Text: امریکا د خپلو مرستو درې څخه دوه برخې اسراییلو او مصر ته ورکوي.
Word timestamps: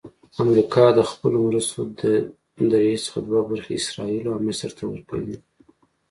امریکا 0.43 0.85
د 0.97 0.99
خپلو 1.11 1.37
مرستو 1.47 1.81
درې 2.71 2.93
څخه 3.05 3.19
دوه 3.27 3.41
برخې 3.49 3.71
اسراییلو 3.77 4.29
او 4.33 4.39
مصر 4.47 4.69
ته 4.77 4.83
ورکوي. 4.91 5.37